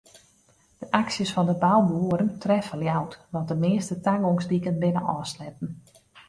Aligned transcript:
De 0.81 0.87
aksjes 1.01 1.31
fan 1.33 1.49
de 1.49 1.55
bouboeren 1.63 2.31
treffe 2.43 2.75
Ljouwert 2.77 3.21
want 3.33 3.47
de 3.49 3.55
measte 3.63 3.95
tagongsdiken 4.05 4.79
binne 4.81 5.01
ôfsletten. 5.15 5.69